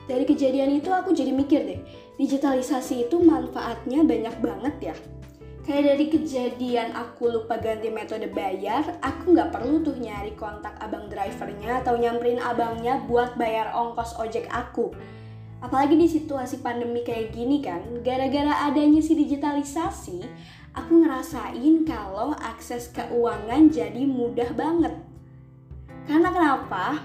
Dari 0.08 0.24
kejadian 0.24 0.80
itu 0.80 0.88
aku 0.88 1.12
jadi 1.12 1.36
mikir 1.36 1.68
deh 1.68 2.07
digitalisasi 2.18 3.10
itu 3.10 3.22
manfaatnya 3.22 4.02
banyak 4.02 4.36
banget 4.42 4.76
ya 4.94 4.96
Kayak 5.68 5.84
dari 5.84 6.06
kejadian 6.08 6.96
aku 6.96 7.28
lupa 7.28 7.60
ganti 7.60 7.92
metode 7.92 8.32
bayar, 8.32 9.04
aku 9.04 9.36
nggak 9.36 9.52
perlu 9.52 9.84
tuh 9.84 10.00
nyari 10.00 10.32
kontak 10.40 10.80
abang 10.80 11.12
drivernya 11.12 11.84
atau 11.84 12.00
nyamperin 12.00 12.40
abangnya 12.40 13.04
buat 13.04 13.36
bayar 13.36 13.76
ongkos 13.76 14.16
ojek 14.16 14.48
aku. 14.48 14.96
Apalagi 15.60 16.00
di 16.00 16.08
situasi 16.08 16.64
pandemi 16.64 17.04
kayak 17.04 17.36
gini 17.36 17.60
kan, 17.60 17.84
gara-gara 18.00 18.64
adanya 18.64 19.04
si 19.04 19.12
digitalisasi, 19.20 20.24
aku 20.72 21.04
ngerasain 21.04 21.84
kalau 21.84 22.32
akses 22.40 22.88
keuangan 22.96 23.68
jadi 23.68 24.08
mudah 24.08 24.56
banget. 24.56 24.96
Karena 26.08 26.32
kenapa? 26.32 27.04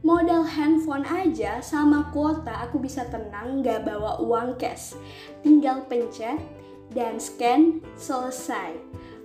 Modal 0.00 0.48
handphone 0.48 1.04
aja 1.04 1.60
sama 1.60 2.08
kuota 2.08 2.64
aku 2.64 2.80
bisa 2.80 3.04
tenang 3.12 3.60
gak 3.60 3.84
bawa 3.84 4.16
uang 4.24 4.56
cash. 4.56 4.96
Tinggal 5.44 5.84
pencet, 5.92 6.40
dan 6.96 7.20
scan 7.20 7.84
selesai. 8.00 8.74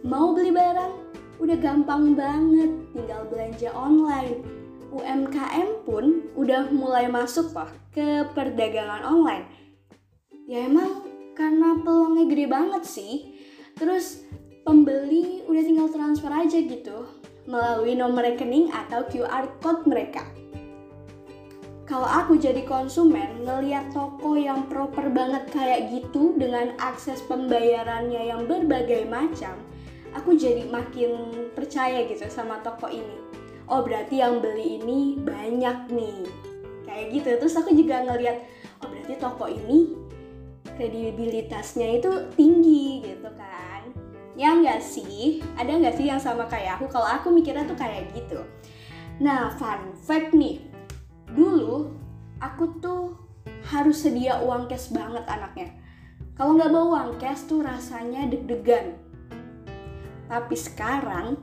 Mau 0.06 0.36
beli 0.36 0.52
barang? 0.52 0.94
Udah 1.40 1.58
gampang 1.64 2.12
banget, 2.12 2.72
tinggal 2.92 3.24
belanja 3.28 3.72
online. 3.72 4.44
UMKM 4.92 5.84
pun 5.84 6.28
udah 6.40 6.72
mulai 6.72 7.08
masuk 7.08 7.52
loh 7.52 7.72
ke 7.92 8.24
perdagangan 8.32 9.04
online. 9.04 9.48
Ya 10.48 10.68
emang 10.68 11.04
karena 11.40 11.76
peluangnya 11.84 12.32
gede 12.32 12.48
banget 12.48 12.84
sih. 12.84 13.36
Terus 13.76 14.24
pembeli 14.64 15.44
udah 15.48 15.64
tinggal 15.64 15.88
transfer 15.88 16.32
aja 16.32 16.60
gitu 16.60 17.08
melalui 17.46 17.94
nomor 17.94 18.24
rekening 18.28 18.72
atau 18.72 19.04
QR 19.08 19.48
code 19.60 19.86
mereka 19.86 20.24
kalau 21.96 22.12
aku 22.12 22.36
jadi 22.36 22.68
konsumen 22.68 23.48
ngeliat 23.48 23.88
toko 23.96 24.36
yang 24.36 24.68
proper 24.68 25.08
banget 25.16 25.48
kayak 25.48 25.88
gitu 25.96 26.36
dengan 26.36 26.76
akses 26.76 27.24
pembayarannya 27.24 28.36
yang 28.36 28.44
berbagai 28.52 29.08
macam 29.08 29.56
aku 30.12 30.36
jadi 30.36 30.68
makin 30.68 31.32
percaya 31.56 32.04
gitu 32.04 32.28
sama 32.28 32.60
toko 32.60 32.92
ini. 32.92 33.16
Oh 33.72 33.80
berarti 33.80 34.20
yang 34.20 34.44
beli 34.44 34.76
ini 34.76 35.24
banyak 35.24 35.88
nih. 35.88 36.28
Kayak 36.84 37.06
gitu. 37.16 37.30
Terus 37.40 37.56
aku 37.64 37.72
juga 37.72 38.04
ngeliat 38.04 38.44
oh 38.84 38.92
berarti 38.92 39.16
toko 39.16 39.48
ini 39.48 39.96
kredibilitasnya 40.76 42.04
itu 42.04 42.12
tinggi 42.36 43.08
gitu 43.08 43.32
kan. 43.40 43.88
Ya 44.36 44.52
nggak 44.52 44.84
sih? 44.84 45.40
Ada 45.56 45.80
nggak 45.80 45.96
sih 45.96 46.12
yang 46.12 46.20
sama 46.20 46.44
kayak 46.52 46.76
aku? 46.76 46.92
Kalau 46.92 47.08
aku 47.08 47.32
mikirnya 47.32 47.64
tuh 47.64 47.80
kayak 47.80 48.12
gitu. 48.12 48.44
Nah 49.24 49.56
fun 49.56 49.96
fact 49.96 50.36
nih 50.36 50.75
dulu 51.36 51.92
aku 52.40 52.80
tuh 52.80 53.20
harus 53.68 54.02
sedia 54.02 54.42
uang 54.42 54.72
cash 54.72 54.90
banget 54.96 55.28
anaknya 55.28 55.70
kalau 56.40 56.56
nggak 56.56 56.72
bawa 56.72 56.86
uang 56.88 57.12
cash 57.20 57.46
tuh 57.46 57.62
rasanya 57.62 58.26
deg-degan 58.32 58.96
tapi 60.26 60.56
sekarang 60.58 61.38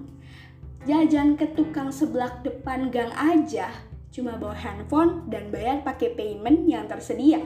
jajan 0.82 1.38
ke 1.38 1.46
tukang 1.54 1.94
sebelah 1.94 2.42
depan 2.42 2.90
gang 2.90 3.12
aja 3.14 3.70
cuma 4.12 4.36
bawa 4.36 4.52
handphone 4.52 5.24
dan 5.32 5.48
bayar 5.48 5.80
pakai 5.80 6.12
payment 6.12 6.68
yang 6.68 6.84
tersedia. 6.84 7.40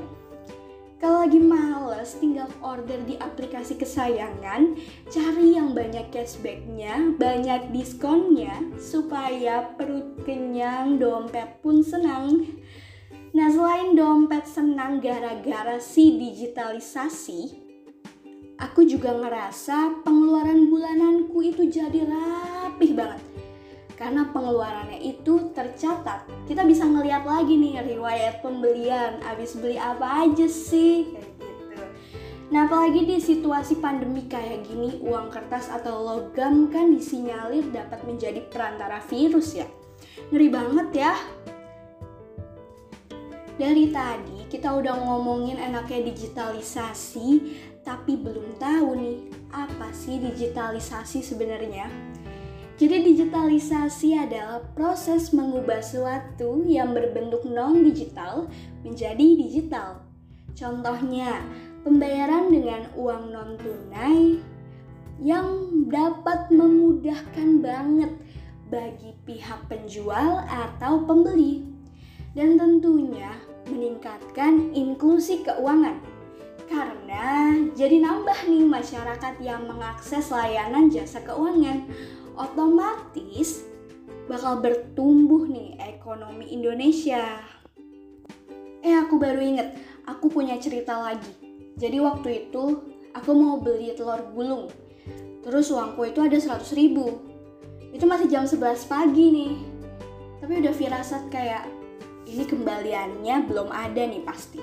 Kalau 0.96 1.28
lagi 1.28 1.36
males, 1.36 2.16
tinggal 2.16 2.48
order 2.64 2.96
di 3.04 3.20
aplikasi 3.20 3.76
kesayangan, 3.76 4.80
cari 5.12 5.52
yang 5.52 5.76
banyak 5.76 6.08
cashbacknya, 6.08 7.12
banyak 7.20 7.68
diskonnya, 7.68 8.56
supaya 8.80 9.76
perut 9.76 10.24
kenyang, 10.24 10.96
dompet 10.96 11.60
pun 11.60 11.84
senang. 11.84 12.48
Nah 13.36 13.48
selain 13.52 13.92
dompet 13.92 14.48
senang 14.48 15.04
gara-gara 15.04 15.76
si 15.76 16.16
digitalisasi, 16.16 17.40
aku 18.56 18.88
juga 18.88 19.12
ngerasa 19.12 20.00
pengeluaran 20.00 20.72
bulananku 20.72 21.44
itu 21.44 21.68
jadi 21.68 22.08
rapih 22.08 22.96
banget 22.96 23.25
karena 23.96 24.28
pengeluarannya 24.28 25.00
itu 25.00 25.50
tercatat. 25.56 26.28
Kita 26.44 26.62
bisa 26.68 26.84
ngeliat 26.84 27.24
lagi 27.24 27.56
nih 27.56 27.80
riwayat 27.96 28.44
pembelian, 28.44 29.24
habis 29.24 29.56
beli 29.56 29.80
apa 29.80 30.28
aja 30.28 30.46
sih 30.46 31.16
kayak 31.16 31.32
gitu. 31.40 31.84
Nah 32.52 32.68
apalagi 32.68 33.08
di 33.08 33.16
situasi 33.18 33.80
pandemi 33.80 34.28
kayak 34.28 34.68
gini, 34.68 35.00
uang 35.02 35.32
kertas 35.32 35.72
atau 35.72 36.04
logam 36.04 36.68
kan 36.68 36.92
disinyalir 36.92 37.66
dapat 37.72 38.04
menjadi 38.04 38.44
perantara 38.52 39.00
virus 39.08 39.56
ya. 39.56 39.66
Ngeri 40.30 40.48
banget 40.52 40.88
ya. 40.92 41.14
Dari 43.56 43.88
tadi 43.88 44.44
kita 44.52 44.76
udah 44.76 44.92
ngomongin 45.00 45.56
enaknya 45.56 46.12
digitalisasi, 46.12 47.28
tapi 47.80 48.20
belum 48.20 48.60
tahu 48.60 48.88
nih 49.00 49.18
apa 49.48 49.88
sih 49.96 50.20
digitalisasi 50.20 51.24
sebenarnya. 51.24 51.88
Jadi 52.76 53.08
digitalisasi 53.08 54.20
adalah 54.20 54.60
proses 54.76 55.32
mengubah 55.32 55.80
suatu 55.80 56.60
yang 56.68 56.92
berbentuk 56.92 57.48
non-digital 57.48 58.52
menjadi 58.84 59.26
digital. 59.32 60.04
Contohnya, 60.52 61.40
pembayaran 61.88 62.52
dengan 62.52 62.84
uang 62.92 63.32
non-tunai 63.32 64.44
yang 65.24 65.72
dapat 65.88 66.52
memudahkan 66.52 67.64
banget 67.64 68.12
bagi 68.68 69.16
pihak 69.24 69.64
penjual 69.72 70.44
atau 70.44 71.00
pembeli. 71.08 71.64
Dan 72.36 72.60
tentunya 72.60 73.32
meningkatkan 73.72 74.76
inklusi 74.76 75.40
keuangan. 75.40 75.96
Karena 76.68 77.56
jadi 77.72 78.04
nambah 78.04 78.52
nih 78.52 78.68
masyarakat 78.68 79.34
yang 79.40 79.64
mengakses 79.64 80.28
layanan 80.28 80.92
jasa 80.92 81.24
keuangan 81.24 81.88
otomatis 82.36 83.64
bakal 84.28 84.60
bertumbuh 84.60 85.48
nih 85.48 85.80
ekonomi 85.80 86.52
Indonesia. 86.52 87.40
Eh 88.84 88.94
aku 88.94 89.18
baru 89.18 89.40
inget, 89.42 89.68
aku 90.06 90.30
punya 90.30 90.60
cerita 90.60 91.00
lagi. 91.00 91.32
Jadi 91.76 91.98
waktu 91.98 92.48
itu 92.48 92.64
aku 93.16 93.30
mau 93.32 93.58
beli 93.58 93.96
telur 93.96 94.22
gulung. 94.30 94.70
Terus 95.42 95.72
uangku 95.72 96.06
itu 96.06 96.20
ada 96.22 96.36
100 96.36 96.62
ribu. 96.76 97.22
Itu 97.90 98.04
masih 98.04 98.28
jam 98.28 98.44
11 98.44 98.86
pagi 98.86 99.26
nih. 99.32 99.54
Tapi 100.42 100.52
udah 100.62 100.74
firasat 100.74 101.32
kayak 101.32 101.64
ini 102.26 102.44
kembaliannya 102.44 103.46
belum 103.46 103.70
ada 103.70 104.02
nih 104.02 104.22
pasti. 104.26 104.60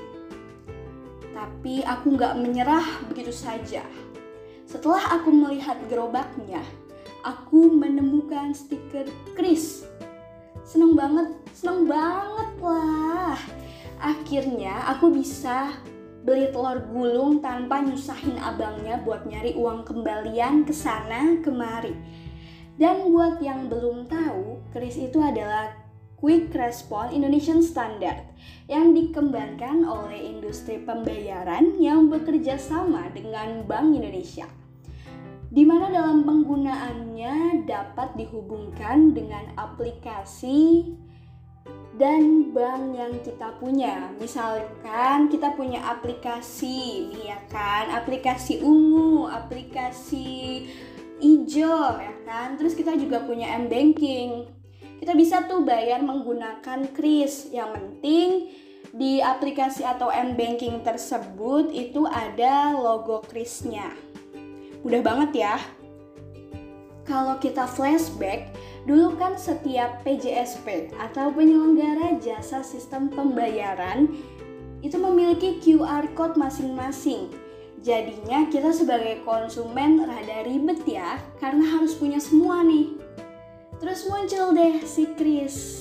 Tapi 1.33 1.81
aku 1.81 2.13
nggak 2.13 2.37
menyerah 2.39 3.07
begitu 3.09 3.31
saja. 3.31 3.81
Setelah 4.67 5.19
aku 5.19 5.31
melihat 5.31 5.79
gerobaknya, 5.87 6.61
aku 7.23 7.71
menemukan 7.71 8.51
stiker 8.51 9.07
Chris. 9.33 9.87
Seneng 10.67 10.93
banget, 10.93 11.31
seneng 11.55 11.87
banget 11.87 12.51
lah. 12.59 13.39
Akhirnya 14.03 14.83
aku 14.91 15.15
bisa 15.15 15.79
beli 16.23 16.51
telur 16.51 16.83
gulung 16.91 17.39
tanpa 17.39 17.83
nyusahin 17.83 18.35
abangnya 18.39 18.99
buat 19.03 19.27
nyari 19.27 19.55
uang 19.55 19.87
kembalian 19.87 20.67
ke 20.67 20.75
sana 20.75 21.39
kemari. 21.39 21.95
Dan 22.75 23.11
buat 23.11 23.39
yang 23.39 23.71
belum 23.71 24.11
tahu, 24.11 24.59
Kris 24.75 24.99
itu 24.99 25.19
adalah 25.23 25.71
Quick 26.19 26.55
Response 26.55 27.11
Indonesian 27.11 27.59
Standard 27.59 28.23
yang 28.71 28.95
dikembangkan 28.95 29.83
oleh 29.83 30.31
industri 30.31 30.79
pembayaran 30.79 31.75
yang 31.79 32.07
bekerja 32.07 32.55
sama 32.55 33.11
dengan 33.11 33.67
Bank 33.67 33.91
Indonesia 33.91 34.47
di 35.53 35.61
mana 35.61 35.93
dalam 35.93 36.25
penggunaannya 36.25 37.69
dapat 37.69 38.17
dihubungkan 38.17 39.13
dengan 39.13 39.53
aplikasi 39.53 40.89
dan 41.93 42.49
bank 42.49 42.97
yang 42.97 43.13
kita 43.21 43.53
punya. 43.61 44.09
Misalkan 44.17 45.29
kita 45.29 45.53
punya 45.53 45.77
aplikasi, 45.93 47.13
ya 47.21 47.37
kan, 47.53 47.93
aplikasi 47.93 48.65
ungu, 48.65 49.29
aplikasi 49.29 50.65
hijau 51.21 52.01
ya 52.01 52.17
kan. 52.25 52.57
Terus 52.57 52.73
kita 52.73 52.97
juga 52.97 53.21
punya 53.21 53.53
M 53.53 53.69
banking. 53.69 54.49
Kita 54.97 55.13
bisa 55.13 55.45
tuh 55.45 55.61
bayar 55.61 56.01
menggunakan 56.01 56.89
kris. 56.97 57.53
Yang 57.53 57.69
penting 57.77 58.29
di 58.89 59.21
aplikasi 59.21 59.85
atau 59.85 60.09
M 60.09 60.33
banking 60.33 60.81
tersebut 60.81 61.69
itu 61.69 62.09
ada 62.09 62.73
logo 62.73 63.21
krisnya. 63.21 64.12
Udah 64.83 64.99
banget 64.99 65.47
ya. 65.47 65.55
Kalau 67.03 67.39
kita 67.39 67.67
flashback, 67.67 68.51
dulu 68.87 69.15
kan 69.15 69.35
setiap 69.35 70.03
PJSP 70.03 70.91
atau 70.99 71.31
penyelenggara 71.31 72.19
jasa 72.19 72.63
sistem 72.63 73.11
pembayaran 73.11 74.11
itu 74.83 74.99
memiliki 74.99 75.59
QR 75.63 76.07
code 76.15 76.35
masing-masing. 76.35 77.31
Jadinya 77.83 78.47
kita 78.47 78.71
sebagai 78.71 79.23
konsumen 79.27 80.07
rada 80.07 80.47
ribet 80.47 80.83
ya, 80.87 81.19
karena 81.39 81.79
harus 81.79 81.95
punya 81.95 82.19
semua 82.19 82.63
nih. 82.63 82.95
Terus 83.83 84.07
muncul 84.07 84.55
deh 84.55 84.79
si 84.87 85.11
Kris 85.19 85.79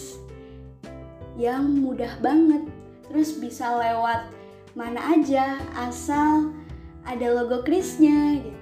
yang 1.39 1.71
mudah 1.83 2.19
banget, 2.19 2.67
terus 3.07 3.39
bisa 3.39 3.79
lewat 3.79 4.27
mana 4.75 5.15
aja 5.15 5.63
asal 5.79 6.51
ada 7.07 7.27
logo 7.31 7.63
Krisnya 7.63 8.43
gitu. 8.43 8.62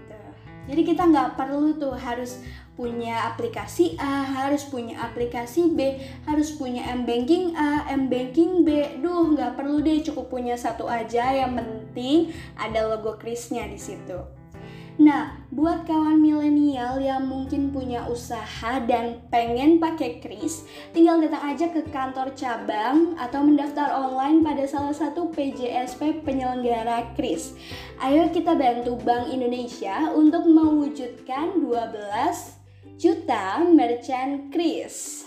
Jadi 0.70 0.86
kita 0.86 1.02
nggak 1.10 1.34
perlu 1.34 1.74
tuh 1.82 1.98
harus 1.98 2.38
punya 2.78 3.28
aplikasi 3.28 3.98
A, 3.98 4.24
harus 4.24 4.64
punya 4.64 5.02
aplikasi 5.04 5.74
B, 5.74 5.98
harus 6.24 6.54
punya 6.54 6.86
M 6.94 7.04
banking 7.04 7.52
A, 7.58 7.90
M 7.90 8.06
banking 8.06 8.62
B. 8.62 9.02
Duh, 9.02 9.34
nggak 9.34 9.58
perlu 9.58 9.82
deh, 9.82 10.00
cukup 10.06 10.30
punya 10.30 10.54
satu 10.54 10.86
aja. 10.86 11.34
Yang 11.34 11.60
penting 11.60 12.18
ada 12.54 12.86
logo 12.86 13.18
Krisnya 13.18 13.66
di 13.66 13.76
situ. 13.76 14.39
Nah, 15.00 15.32
buat 15.48 15.88
kawan 15.88 16.20
milenial 16.20 17.00
yang 17.00 17.24
mungkin 17.24 17.72
punya 17.72 18.04
usaha 18.04 18.76
dan 18.84 19.24
pengen 19.32 19.80
pakai 19.80 20.20
kris, 20.20 20.68
tinggal 20.92 21.24
datang 21.24 21.56
aja 21.56 21.72
ke 21.72 21.88
kantor 21.88 22.36
cabang 22.36 23.16
atau 23.16 23.40
mendaftar 23.40 23.96
online 23.96 24.44
pada 24.44 24.68
salah 24.68 24.92
satu 24.92 25.32
PJSP 25.32 26.20
penyelenggara 26.20 27.16
kris. 27.16 27.56
Ayo 27.96 28.28
kita 28.28 28.52
bantu 28.52 29.00
Bank 29.00 29.32
Indonesia 29.32 30.12
untuk 30.12 30.44
mewujudkan 30.44 31.64
12 31.64 33.00
juta 33.00 33.64
merchant 33.72 34.52
kris. 34.52 35.24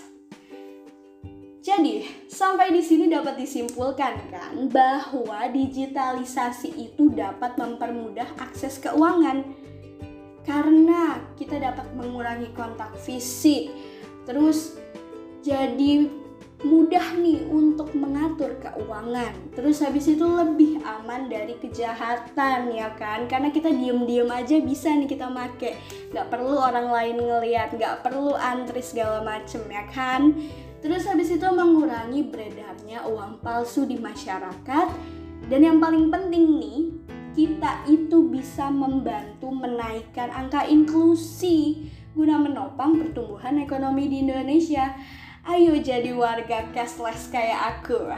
Jadi, 1.64 2.04
sampai 2.28 2.76
di 2.76 2.84
sini 2.84 3.08
dapat 3.08 3.40
disimpulkan 3.40 4.28
kan 4.28 4.52
bahwa 4.68 5.48
digitalisasi 5.48 6.76
itu 6.76 7.08
dapat 7.08 7.56
mempermudah 7.56 8.36
akses 8.36 8.76
keuangan 8.78 9.63
karena 10.44 11.18
kita 11.34 11.56
dapat 11.58 11.88
mengurangi 11.96 12.52
kontak 12.52 12.92
fisik. 13.00 13.72
Terus 14.24 14.76
jadi 15.44 16.08
mudah 16.64 17.20
nih 17.20 17.44
untuk 17.52 17.92
mengatur 17.92 18.56
keuangan. 18.56 19.52
Terus 19.52 19.84
habis 19.84 20.08
itu 20.08 20.24
lebih 20.24 20.80
aman 20.80 21.28
dari 21.28 21.60
kejahatan 21.60 22.72
ya 22.72 22.96
kan? 22.96 23.28
Karena 23.28 23.52
kita 23.52 23.68
diem-diem 23.68 24.28
aja 24.32 24.56
bisa 24.64 24.88
nih 24.96 25.08
kita 25.08 25.28
make. 25.28 25.76
Gak 26.16 26.32
perlu 26.32 26.56
orang 26.56 26.88
lain 26.88 27.20
ngeliat, 27.20 27.76
gak 27.76 28.00
perlu 28.00 28.32
antri 28.32 28.80
segala 28.80 29.20
macem 29.20 29.60
ya 29.68 29.84
kan? 29.92 30.32
Terus 30.80 31.04
habis 31.08 31.32
itu 31.32 31.44
mengurangi 31.44 32.28
beredarnya 32.28 33.08
uang 33.08 33.40
palsu 33.40 33.88
di 33.88 33.96
masyarakat 33.96 34.88
Dan 35.44 35.60
yang 35.60 35.76
paling 35.76 36.08
penting 36.08 36.56
nih, 36.56 36.93
kita 37.34 37.82
itu 37.90 38.30
bisa 38.30 38.70
membantu 38.70 39.50
menaikkan 39.50 40.30
angka 40.30 40.64
inklusi 40.70 41.90
guna 42.14 42.38
menopang 42.38 42.94
pertumbuhan 42.96 43.58
ekonomi 43.58 44.06
di 44.06 44.22
Indonesia. 44.22 44.94
Ayo 45.44 45.76
jadi 45.76 46.14
warga 46.14 46.70
cashless 46.72 47.28
kayak 47.28 47.82
aku. 47.84 48.14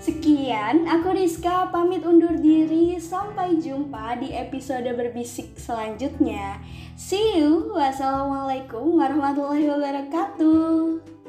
Sekian, 0.00 0.88
aku 0.88 1.12
Rizka 1.12 1.70
pamit 1.70 2.02
undur 2.04 2.34
diri. 2.34 2.98
Sampai 2.98 3.60
jumpa 3.60 4.18
di 4.18 4.32
episode 4.32 4.88
berbisik 4.96 5.56
selanjutnya. 5.60 6.58
See 6.96 7.40
you. 7.40 7.72
Wassalamualaikum 7.72 8.96
warahmatullahi 8.96 9.68
wabarakatuh. 9.68 11.19